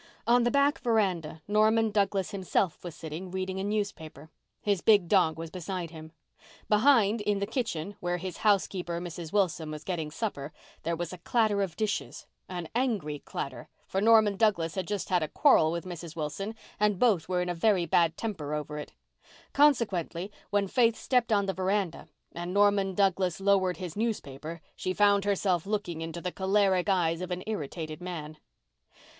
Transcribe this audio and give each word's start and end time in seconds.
On 0.25 0.41
the 0.43 0.49
back 0.49 0.79
veranda 0.79 1.43
Norman 1.47 1.91
Douglas 1.91 2.31
himself 2.31 2.83
was 2.83 2.95
sitting, 2.95 3.29
reading 3.29 3.59
a 3.59 3.63
newspaper. 3.63 4.31
His 4.59 4.81
big 4.81 5.07
dog 5.07 5.37
was 5.37 5.51
beside 5.51 5.91
him. 5.91 6.11
Behind, 6.67 7.21
in 7.21 7.37
the 7.37 7.45
kitchen, 7.45 7.95
where 7.99 8.17
his 8.17 8.37
housekeeper, 8.37 8.99
Mrs. 8.99 9.31
Wilson, 9.31 9.69
was 9.69 9.83
getting 9.83 10.09
supper, 10.09 10.51
there 10.81 10.95
was 10.95 11.13
a 11.13 11.19
clatter 11.19 11.61
of 11.61 11.75
dishes—an 11.75 12.67
angry 12.73 13.19
clatter, 13.19 13.67
for 13.85 14.01
Norman 14.01 14.37
Douglas 14.37 14.73
had 14.73 14.87
just 14.87 15.09
had 15.09 15.21
a 15.21 15.27
quarrel 15.27 15.71
with 15.71 15.85
Mrs. 15.85 16.15
Wilson, 16.15 16.55
and 16.79 16.97
both 16.97 17.29
were 17.29 17.43
in 17.43 17.49
a 17.49 17.53
very 17.53 17.85
bad 17.85 18.17
temper 18.17 18.55
over 18.55 18.79
it. 18.79 18.93
Consequently, 19.53 20.31
when 20.49 20.67
Faith 20.67 20.95
stepped 20.95 21.31
on 21.31 21.45
the 21.45 21.53
veranda 21.53 22.07
and 22.31 22.55
Norman 22.55 22.95
Douglas 22.95 23.39
lowered 23.39 23.77
his 23.77 23.95
newspaper 23.95 24.61
she 24.75 24.93
found 24.95 25.25
herself 25.25 25.67
looking 25.67 26.01
into 26.01 26.21
the 26.21 26.31
choleric 26.31 26.89
eyes 26.89 27.21
of 27.21 27.29
an 27.29 27.43
irritated 27.45 28.01
man. 28.01 28.39